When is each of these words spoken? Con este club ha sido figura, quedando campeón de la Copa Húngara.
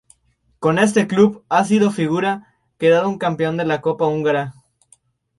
Con 0.57 0.79
este 0.79 1.05
club 1.05 1.45
ha 1.47 1.63
sido 1.63 1.91
figura, 1.91 2.55
quedando 2.79 3.19
campeón 3.19 3.55
de 3.57 3.65
la 3.65 3.81
Copa 3.81 4.07
Húngara. 4.07 4.55